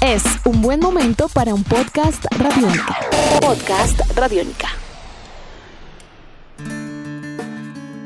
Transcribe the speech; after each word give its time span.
Es 0.00 0.22
un 0.44 0.62
buen 0.62 0.78
momento 0.78 1.28
para 1.28 1.52
un 1.52 1.64
podcast 1.64 2.24
radiónica. 2.38 2.96
Podcast 3.40 4.00
radiónica. 4.16 4.68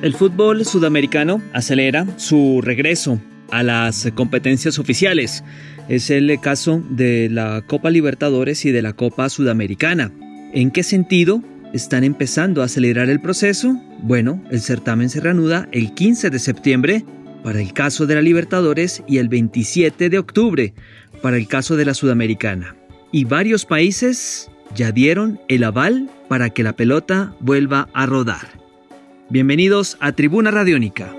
El 0.00 0.14
fútbol 0.14 0.64
sudamericano 0.64 1.42
acelera 1.52 2.06
su 2.16 2.62
regreso 2.62 3.20
a 3.50 3.62
las 3.62 4.10
competencias 4.14 4.78
oficiales. 4.78 5.44
Es 5.90 6.08
el 6.08 6.40
caso 6.40 6.82
de 6.88 7.28
la 7.28 7.60
Copa 7.66 7.90
Libertadores 7.90 8.64
y 8.64 8.70
de 8.70 8.80
la 8.80 8.94
Copa 8.94 9.28
Sudamericana. 9.28 10.10
¿En 10.54 10.70
qué 10.70 10.82
sentido 10.82 11.42
están 11.74 12.04
empezando 12.04 12.62
a 12.62 12.64
acelerar 12.64 13.10
el 13.10 13.20
proceso? 13.20 13.78
Bueno, 13.98 14.42
el 14.50 14.62
certamen 14.62 15.10
se 15.10 15.20
reanuda 15.20 15.68
el 15.72 15.92
15 15.92 16.30
de 16.30 16.38
septiembre 16.38 17.04
para 17.42 17.60
el 17.60 17.72
caso 17.72 18.06
de 18.06 18.14
la 18.14 18.22
Libertadores 18.22 19.02
y 19.06 19.18
el 19.18 19.28
27 19.28 20.10
de 20.10 20.18
octubre 20.18 20.74
para 21.22 21.36
el 21.36 21.46
caso 21.46 21.76
de 21.76 21.84
la 21.84 21.94
Sudamericana. 21.94 22.76
Y 23.12 23.24
varios 23.24 23.66
países 23.66 24.50
ya 24.74 24.92
dieron 24.92 25.40
el 25.48 25.64
aval 25.64 26.10
para 26.28 26.50
que 26.50 26.62
la 26.62 26.74
pelota 26.74 27.34
vuelva 27.40 27.88
a 27.92 28.06
rodar. 28.06 28.60
Bienvenidos 29.28 29.96
a 30.00 30.12
Tribuna 30.12 30.50
Radiónica. 30.50 31.14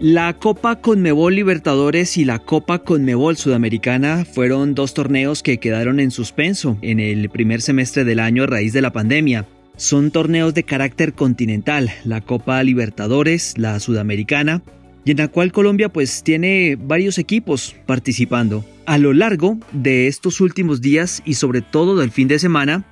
La 0.00 0.32
Copa 0.32 0.80
Conmebol 0.80 1.36
Libertadores 1.36 2.16
y 2.16 2.24
la 2.24 2.40
Copa 2.40 2.80
Conmebol 2.80 3.36
Sudamericana 3.36 4.24
fueron 4.24 4.74
dos 4.74 4.94
torneos 4.94 5.44
que 5.44 5.58
quedaron 5.58 6.00
en 6.00 6.10
suspenso 6.10 6.76
en 6.82 6.98
el 6.98 7.30
primer 7.30 7.62
semestre 7.62 8.02
del 8.02 8.18
año 8.18 8.42
a 8.42 8.46
raíz 8.46 8.72
de 8.72 8.82
la 8.82 8.92
pandemia. 8.92 9.46
Son 9.82 10.12
torneos 10.12 10.54
de 10.54 10.62
carácter 10.62 11.12
continental, 11.12 11.90
la 12.04 12.20
Copa 12.20 12.62
Libertadores, 12.62 13.58
la 13.58 13.80
Sudamericana, 13.80 14.62
y 15.04 15.10
en 15.10 15.16
la 15.16 15.26
cual 15.26 15.50
Colombia 15.50 15.88
pues 15.88 16.22
tiene 16.22 16.78
varios 16.80 17.18
equipos 17.18 17.74
participando. 17.84 18.64
A 18.86 18.96
lo 18.96 19.12
largo 19.12 19.58
de 19.72 20.06
estos 20.06 20.40
últimos 20.40 20.82
días 20.82 21.20
y 21.24 21.34
sobre 21.34 21.62
todo 21.62 21.96
del 21.96 22.12
fin 22.12 22.28
de 22.28 22.38
semana, 22.38 22.84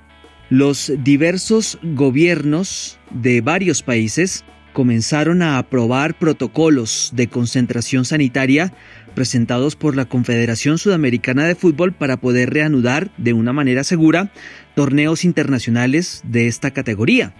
los 0.49 0.91
diversos 1.01 1.79
gobiernos 1.81 2.99
de 3.09 3.39
varios 3.39 3.83
países 3.83 4.43
comenzaron 4.73 5.41
a 5.41 5.57
aprobar 5.57 6.17
protocolos 6.17 7.11
de 7.13 7.27
concentración 7.27 8.05
sanitaria 8.05 8.73
presentados 9.13 9.75
por 9.75 9.95
la 9.95 10.05
Confederación 10.05 10.77
Sudamericana 10.77 11.45
de 11.45 11.55
Fútbol 11.55 11.93
para 11.93 12.17
poder 12.17 12.51
reanudar 12.51 13.11
de 13.17 13.33
una 13.33 13.53
manera 13.53 13.83
segura 13.83 14.31
torneos 14.75 15.25
internacionales 15.25 16.21
de 16.25 16.47
esta 16.47 16.71
categoría. 16.71 17.33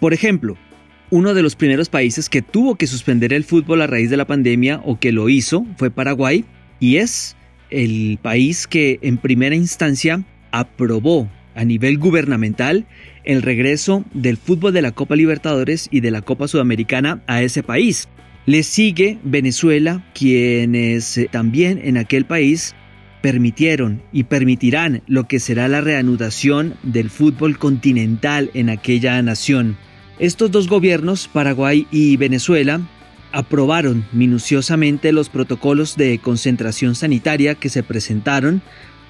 Por 0.00 0.14
ejemplo, 0.14 0.56
uno 1.10 1.34
de 1.34 1.42
los 1.42 1.56
primeros 1.56 1.88
países 1.88 2.28
que 2.28 2.42
tuvo 2.42 2.76
que 2.76 2.86
suspender 2.86 3.32
el 3.32 3.44
fútbol 3.44 3.82
a 3.82 3.86
raíz 3.86 4.10
de 4.10 4.16
la 4.16 4.26
pandemia 4.26 4.80
o 4.84 4.98
que 4.98 5.12
lo 5.12 5.28
hizo 5.28 5.66
fue 5.76 5.90
Paraguay 5.90 6.44
y 6.80 6.96
es 6.96 7.36
el 7.70 8.18
país 8.20 8.66
que 8.66 8.98
en 9.02 9.18
primera 9.18 9.54
instancia 9.54 10.24
aprobó 10.50 11.30
a 11.54 11.64
nivel 11.64 11.98
gubernamental 11.98 12.86
el 13.24 13.42
regreso 13.42 14.04
del 14.14 14.36
fútbol 14.36 14.72
de 14.72 14.82
la 14.82 14.92
Copa 14.92 15.16
Libertadores 15.16 15.88
y 15.90 16.00
de 16.00 16.10
la 16.10 16.22
Copa 16.22 16.48
Sudamericana 16.48 17.22
a 17.26 17.42
ese 17.42 17.62
país. 17.62 18.08
Le 18.46 18.62
sigue 18.64 19.18
Venezuela, 19.22 20.04
quienes 20.14 21.16
eh, 21.16 21.28
también 21.30 21.80
en 21.82 21.96
aquel 21.96 22.24
país 22.24 22.74
permitieron 23.22 24.02
y 24.12 24.24
permitirán 24.24 25.02
lo 25.06 25.28
que 25.28 25.38
será 25.38 25.68
la 25.68 25.80
reanudación 25.80 26.74
del 26.82 27.08
fútbol 27.08 27.56
continental 27.56 28.50
en 28.52 28.68
aquella 28.68 29.22
nación. 29.22 29.76
Estos 30.18 30.50
dos 30.50 30.68
gobiernos, 30.68 31.28
Paraguay 31.28 31.86
y 31.92 32.16
Venezuela, 32.16 32.80
aprobaron 33.32 34.04
minuciosamente 34.12 35.12
los 35.12 35.28
protocolos 35.28 35.96
de 35.96 36.18
concentración 36.18 36.94
sanitaria 36.94 37.54
que 37.54 37.70
se 37.70 37.82
presentaron 37.82 38.60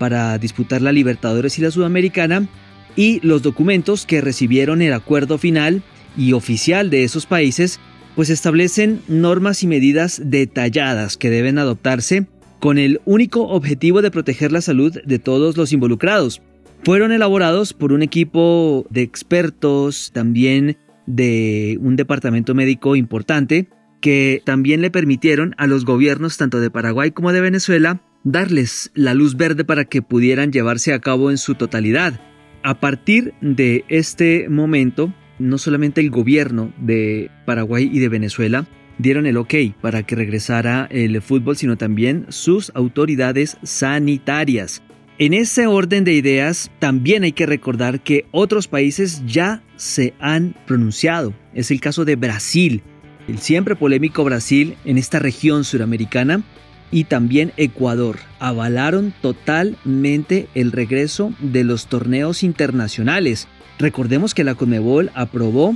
para 0.03 0.37
disputar 0.37 0.83
la 0.83 0.91
Libertadores 0.91 1.61
y 1.61 1.63
la 1.63 1.71
Sudamericana 1.71 2.49
y 2.97 3.21
los 3.25 3.41
documentos 3.41 4.05
que 4.05 4.21
recibieron 4.21 4.83
el 4.83 4.95
acuerdo 4.95 5.39
final 5.39 5.81
y 6.17 6.33
oficial 6.33 6.91
de 6.91 7.05
esos 7.05 7.25
países 7.25 7.79
pues 8.17 8.29
establecen 8.29 9.01
normas 9.07 9.63
y 9.63 9.69
medidas 9.69 10.21
detalladas 10.25 11.17
que 11.17 11.31
deben 11.31 11.57
adoptarse 11.57 12.27
con 12.59 12.79
el 12.79 13.01
único 13.05 13.47
objetivo 13.47 14.03
de 14.03 14.11
proteger 14.11 14.51
la 14.51 14.61
salud 14.61 14.99
de 15.05 15.21
todos 15.21 15.57
los 15.57 15.73
involucrados. 15.73 16.43
Fueron 16.83 17.13
elaborados 17.13 17.73
por 17.73 17.93
un 17.93 18.03
equipo 18.03 18.85
de 18.91 19.03
expertos, 19.03 20.11
también 20.13 20.79
de 21.07 21.79
un 21.81 21.95
departamento 21.95 22.57
médico 22.57 22.97
importante, 22.97 23.69
que 24.01 24.43
también 24.45 24.81
le 24.81 24.91
permitieron 24.91 25.55
a 25.59 25.69
los 25.69 25.85
gobiernos 25.85 26.39
tanto 26.39 26.59
de 26.59 26.71
Paraguay 26.73 27.13
como 27.13 27.33
de 27.33 27.41
Venezuela 27.41 28.03
darles 28.25 28.91
la 28.95 29.15
luz 29.15 29.37
verde 29.37 29.65
para 29.65 29.85
que 29.85 30.03
pudieran 30.03 30.53
llevarse 30.53 30.93
a 30.93 31.01
cabo 31.01 31.31
en 31.31 31.39
su 31.39 31.55
totalidad. 31.55 32.21
A 32.63 32.79
partir 32.79 33.35
de 33.41 33.85
este 33.89 34.49
momento, 34.49 35.13
no 35.39 35.59
solamente 35.59 36.01
el 36.01 36.11
gobierno 36.11 36.73
de 36.79 37.31
Paraguay 37.45 37.91
y 37.93 37.99
de 37.99 38.09
Venezuela 38.09 38.67
dieron 38.99 39.27
el 39.27 39.37
ok 39.37 39.55
para 39.81 40.05
que 40.05 40.15
regresara 40.15 40.87
el 40.91 41.21
fútbol, 41.23 41.57
sino 41.57 41.77
también 41.77 42.27
sus 42.29 42.71
autoridades 42.75 43.57
sanitarias. 43.63 44.83
En 45.19 45.35
ese 45.35 45.67
orden 45.67 46.05
de 46.05 46.15
ideas, 46.15 46.71
también 46.79 47.25
hay 47.25 47.33
que 47.33 47.47
recordar 47.47 48.01
que 48.01 48.27
otros 48.31 48.69
países 48.69 49.23
ya 49.27 49.63
se 49.77 50.15
han 50.21 50.55
pronunciado. 50.67 51.35
Es 51.55 51.71
el 51.71 51.81
caso 51.81 52.05
de 52.05 52.17
Brasil, 52.17 52.83
el 53.29 53.39
siempre 53.39 53.77
polémico 53.77 54.25
Brasil 54.25 54.77
en 54.85 54.99
esta 54.99 55.19
región 55.19 55.65
suramericana, 55.65 56.43
y 56.93 57.05
también 57.05 57.53
Ecuador 57.57 58.19
avalaron 58.39 59.13
totalmente 59.23 60.47
el 60.55 60.71
regreso 60.71 61.33
de 61.41 61.65
los 61.65 61.87
torneos 61.87 62.45
internacionales. 62.45 63.49
Recordemos 63.79 64.35
que 64.35 64.45
la 64.45 64.55
Conmebol 64.55 65.11
aprobó 65.15 65.75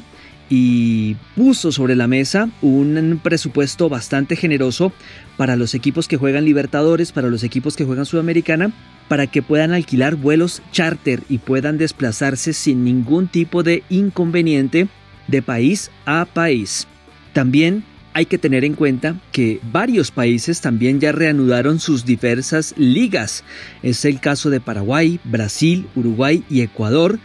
y 0.49 1.17
puso 1.35 1.73
sobre 1.73 1.97
la 1.97 2.07
mesa 2.07 2.51
un 2.63 3.19
presupuesto 3.23 3.89
bastante 3.89 4.37
generoso 4.37 4.93
para 5.37 5.57
los 5.57 5.75
equipos 5.75 6.07
que 6.07 6.19
juegan 6.19 6.45
Libertadores, 6.45 7.11
para 7.11 7.29
los 7.29 7.43
equipos 7.43 7.77
que 7.77 7.85
juegan 7.85 8.07
Sudamericana, 8.07 8.71
para 9.09 9.27
que 9.27 9.43
puedan 9.43 9.73
alquilar 9.73 10.17
vuelos 10.17 10.63
charter 10.71 11.23
y 11.29 11.39
puedan 11.39 11.79
desplazarse 11.79 12.53
sin 12.53 12.85
ningún 12.85 13.27
tipo 13.27 13.63
de 13.63 13.83
inconveniente 13.89 14.89
de 15.27 15.43
país 15.43 15.91
a 16.05 16.27
país. 16.27 16.87
También 17.33 17.85
hay 18.17 18.25
que 18.25 18.39
tener 18.39 18.65
en 18.65 18.73
cuenta 18.73 19.21
que 19.31 19.61
varios 19.71 20.11
países 20.11 20.63
también 20.63 21.01
ya 21.01 21.13
reanudaron 21.13 21.79
sus 21.79 22.07
diversas 22.07 22.73
ligas. 22.79 23.45
Es 23.83 24.07
el 24.07 24.21
caso 24.21 24.49
de 24.49 24.59
Paraguay, 24.59 25.21
Brasil, 25.25 25.87
Uruguay 25.95 26.43
y 26.49 26.63
Ecuador 26.63 27.19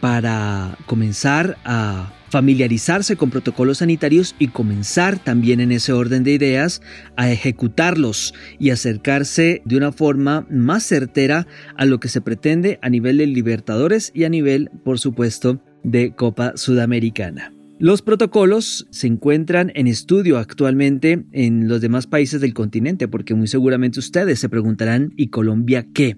para 0.00 0.78
comenzar 0.86 1.58
a 1.64 2.12
familiarizarse 2.30 3.16
con 3.16 3.30
protocolos 3.30 3.78
sanitarios 3.78 4.36
y 4.38 4.46
comenzar 4.46 5.18
también 5.18 5.58
en 5.58 5.72
ese 5.72 5.92
orden 5.92 6.22
de 6.22 6.34
ideas 6.34 6.80
a 7.16 7.28
ejecutarlos 7.28 8.32
y 8.60 8.70
acercarse 8.70 9.62
de 9.64 9.76
una 9.76 9.90
forma 9.90 10.46
más 10.48 10.84
certera 10.84 11.48
a 11.76 11.86
lo 11.86 11.98
que 11.98 12.06
se 12.08 12.20
pretende 12.20 12.78
a 12.82 12.88
nivel 12.88 13.16
de 13.16 13.26
Libertadores 13.26 14.12
y 14.14 14.22
a 14.22 14.28
nivel, 14.28 14.70
por 14.84 15.00
supuesto, 15.00 15.60
de 15.82 16.14
Copa 16.14 16.52
Sudamericana. 16.54 17.55
Los 17.78 18.00
protocolos 18.00 18.86
se 18.90 19.06
encuentran 19.06 19.70
en 19.74 19.86
estudio 19.86 20.38
actualmente 20.38 21.26
en 21.32 21.68
los 21.68 21.82
demás 21.82 22.06
países 22.06 22.40
del 22.40 22.54
continente, 22.54 23.06
porque 23.06 23.34
muy 23.34 23.48
seguramente 23.48 24.00
ustedes 24.00 24.38
se 24.38 24.48
preguntarán, 24.48 25.12
¿y 25.14 25.28
Colombia 25.28 25.86
qué? 25.92 26.16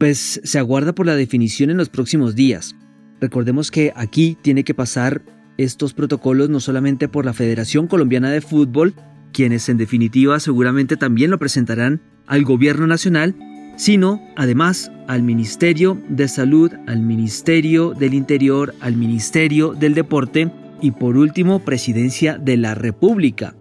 Pues 0.00 0.40
se 0.42 0.58
aguarda 0.58 0.96
por 0.96 1.06
la 1.06 1.14
definición 1.14 1.70
en 1.70 1.76
los 1.76 1.88
próximos 1.88 2.34
días. 2.34 2.74
Recordemos 3.20 3.70
que 3.70 3.92
aquí 3.94 4.36
tiene 4.42 4.64
que 4.64 4.74
pasar 4.74 5.22
estos 5.56 5.94
protocolos 5.94 6.50
no 6.50 6.58
solamente 6.58 7.06
por 7.06 7.24
la 7.24 7.32
Federación 7.32 7.86
Colombiana 7.86 8.30
de 8.30 8.40
Fútbol, 8.40 8.94
quienes 9.32 9.68
en 9.68 9.76
definitiva 9.76 10.40
seguramente 10.40 10.96
también 10.96 11.30
lo 11.30 11.38
presentarán 11.38 12.02
al 12.26 12.42
gobierno 12.42 12.88
nacional, 12.88 13.36
sino 13.76 14.20
además 14.34 14.90
al 15.06 15.22
Ministerio 15.22 16.02
de 16.08 16.26
Salud, 16.26 16.72
al 16.88 17.02
Ministerio 17.02 17.94
del 17.94 18.14
Interior, 18.14 18.74
al 18.80 18.96
Ministerio 18.96 19.74
del 19.74 19.94
Deporte, 19.94 20.50
y 20.80 20.92
por 20.92 21.16
último, 21.16 21.60
Presidencia 21.60 22.38
de 22.38 22.56
la 22.56 22.74
República. 22.74 23.54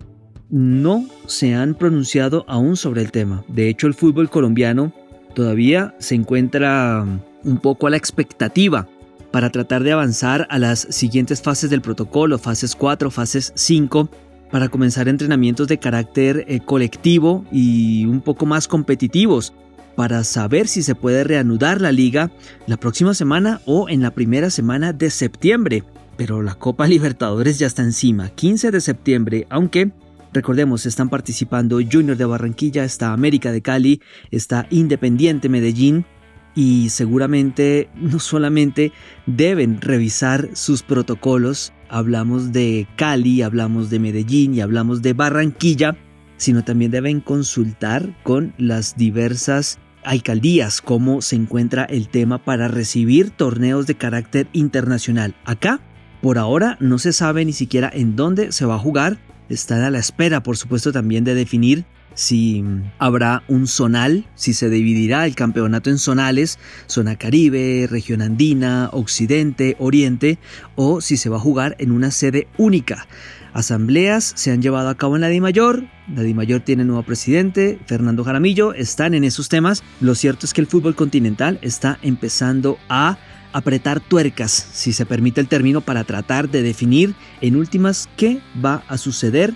No 0.49 1.05
se 1.25 1.55
han 1.55 1.75
pronunciado 1.75 2.45
aún 2.47 2.77
sobre 2.77 3.01
el 3.01 3.11
tema. 3.11 3.43
De 3.47 3.69
hecho, 3.69 3.87
el 3.87 3.93
fútbol 3.93 4.29
colombiano 4.29 4.93
todavía 5.33 5.95
se 5.99 6.15
encuentra 6.15 7.05
un 7.43 7.57
poco 7.59 7.87
a 7.87 7.89
la 7.89 7.97
expectativa 7.97 8.87
para 9.31 9.51
tratar 9.51 9.83
de 9.83 9.91
avanzar 9.91 10.47
a 10.49 10.57
las 10.57 10.79
siguientes 10.79 11.41
fases 11.41 11.69
del 11.69 11.81
protocolo, 11.81 12.37
fases 12.37 12.75
4, 12.75 13.11
fases 13.11 13.51
5, 13.55 14.09
para 14.51 14.69
comenzar 14.69 15.09
entrenamientos 15.09 15.67
de 15.67 15.77
carácter 15.77 16.45
eh, 16.47 16.61
colectivo 16.61 17.45
y 17.51 18.05
un 18.05 18.21
poco 18.21 18.45
más 18.45 18.67
competitivos, 18.67 19.53
para 19.97 20.23
saber 20.23 20.67
si 20.67 20.83
se 20.83 20.95
puede 20.95 21.23
reanudar 21.23 21.81
la 21.81 21.91
liga 21.91 22.31
la 22.67 22.77
próxima 22.77 23.13
semana 23.13 23.61
o 23.65 23.89
en 23.89 24.01
la 24.01 24.11
primera 24.11 24.49
semana 24.49 24.93
de 24.93 25.09
septiembre 25.09 25.83
pero 26.17 26.41
la 26.41 26.55
Copa 26.55 26.87
Libertadores 26.87 27.59
ya 27.59 27.67
está 27.67 27.83
encima, 27.83 28.29
15 28.29 28.71
de 28.71 28.81
septiembre, 28.81 29.47
aunque 29.49 29.91
Recordemos, 30.33 30.85
están 30.85 31.09
participando 31.09 31.79
Junior 31.79 32.17
de 32.17 32.25
Barranquilla, 32.25 32.83
está 32.83 33.13
América 33.13 33.51
de 33.51 33.61
Cali, 33.61 34.01
está 34.29 34.67
Independiente 34.69 35.49
Medellín 35.49 36.05
y 36.53 36.89
seguramente 36.89 37.89
no 37.95 38.19
solamente 38.19 38.91
deben 39.25 39.79
revisar 39.79 40.49
sus 40.53 40.83
protocolos, 40.83 41.71
hablamos 41.89 42.51
de 42.51 42.87
Cali, 42.97 43.41
hablamos 43.41 43.89
de 43.89 43.99
Medellín 43.99 44.53
y 44.53 44.61
hablamos 44.61 45.01
de 45.01 45.13
Barranquilla, 45.13 45.95
sino 46.37 46.63
también 46.63 46.91
deben 46.91 47.21
consultar 47.21 48.15
con 48.23 48.53
las 48.57 48.97
diversas 48.97 49.79
alcaldías 50.03 50.81
cómo 50.81 51.21
se 51.21 51.35
encuentra 51.35 51.83
el 51.85 52.09
tema 52.09 52.43
para 52.43 52.67
recibir 52.67 53.29
torneos 53.29 53.87
de 53.87 53.95
carácter 53.95 54.47
internacional. 54.53 55.35
Acá, 55.45 55.79
por 56.21 56.37
ahora, 56.37 56.77
no 56.79 56.99
se 56.99 57.13
sabe 57.13 57.45
ni 57.45 57.53
siquiera 57.53 57.89
en 57.93 58.15
dónde 58.15 58.51
se 58.51 58.65
va 58.65 58.75
a 58.75 58.79
jugar. 58.79 59.17
Están 59.49 59.81
a 59.81 59.89
la 59.89 59.99
espera, 59.99 60.43
por 60.43 60.57
supuesto, 60.57 60.91
también 60.91 61.23
de 61.23 61.35
definir 61.35 61.85
si 62.17 62.63
habrá 62.97 63.43
un 63.47 63.67
zonal, 63.67 64.25
si 64.33 64.53
se 64.53 64.71
dividirá 64.71 65.27
el 65.27 65.35
campeonato 65.35 65.91
en 65.91 65.99
zonales, 65.99 66.57
zona 66.87 67.15
Caribe, 67.15 67.87
región 67.87 68.23
andina, 68.23 68.89
occidente, 68.91 69.75
oriente, 69.77 70.39
o 70.75 70.99
si 70.99 71.15
se 71.15 71.29
va 71.29 71.37
a 71.37 71.39
jugar 71.39 71.75
en 71.77 71.91
una 71.91 72.09
sede 72.09 72.47
única. 72.57 73.07
Asambleas 73.53 74.33
se 74.35 74.51
han 74.51 74.63
llevado 74.63 74.89
a 74.89 74.95
cabo 74.95 75.15
en 75.15 75.21
la 75.21 75.27
DIMAYOR, 75.29 75.85
la 76.15 76.23
DIMAYOR 76.23 76.61
tiene 76.61 76.85
nuevo 76.85 77.03
presidente, 77.03 77.77
Fernando 77.85 78.23
Jaramillo, 78.23 78.73
están 78.73 79.13
en 79.13 79.23
esos 79.23 79.47
temas. 79.47 79.83
Lo 80.01 80.15
cierto 80.15 80.47
es 80.47 80.55
que 80.55 80.61
el 80.61 80.67
fútbol 80.67 80.95
continental 80.95 81.59
está 81.61 81.99
empezando 82.01 82.79
a 82.89 83.19
apretar 83.53 83.99
tuercas, 83.99 84.69
si 84.73 84.91
se 84.91 85.05
permite 85.05 85.39
el 85.39 85.47
término, 85.47 85.81
para 85.81 86.03
tratar 86.03 86.49
de 86.49 86.63
definir 86.63 87.13
en 87.41 87.55
últimas 87.55 88.09
qué 88.17 88.41
va 88.63 88.83
a 88.87 88.97
suceder 88.97 89.53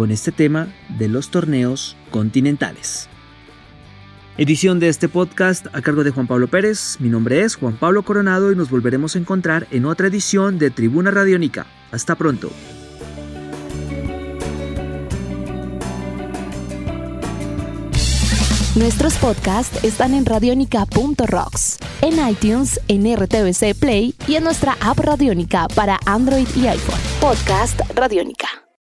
con 0.00 0.10
este 0.10 0.32
tema 0.32 0.66
de 0.98 1.08
los 1.08 1.30
torneos 1.30 1.94
continentales. 2.10 3.10
Edición 4.38 4.80
de 4.80 4.88
este 4.88 5.10
podcast 5.10 5.66
a 5.74 5.82
cargo 5.82 6.04
de 6.04 6.10
Juan 6.10 6.26
Pablo 6.26 6.48
Pérez. 6.48 6.96
Mi 7.00 7.10
nombre 7.10 7.42
es 7.42 7.56
Juan 7.56 7.76
Pablo 7.76 8.02
Coronado 8.02 8.50
y 8.50 8.56
nos 8.56 8.70
volveremos 8.70 9.14
a 9.14 9.18
encontrar 9.18 9.66
en 9.70 9.84
otra 9.84 10.06
edición 10.06 10.58
de 10.58 10.70
Tribuna 10.70 11.10
Radiónica. 11.10 11.66
Hasta 11.92 12.14
pronto. 12.14 12.50
Nuestros 18.76 19.12
podcasts 19.16 19.84
están 19.84 20.14
en 20.14 20.24
radionica.rocks, 20.24 21.78
en 22.00 22.26
iTunes, 22.26 22.80
en 22.88 23.04
RTVC 23.14 23.78
Play 23.78 24.14
y 24.26 24.36
en 24.36 24.44
nuestra 24.44 24.78
app 24.80 24.98
Radionica 24.98 25.68
para 25.74 26.00
Android 26.06 26.48
y 26.56 26.68
iPhone. 26.68 27.00
Podcast 27.20 27.78
Radionica. 27.94 28.69